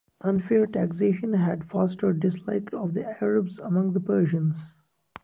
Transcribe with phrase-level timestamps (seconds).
[0.21, 4.73] Unfair taxation had fostered dislike of the Arabs among the Persians.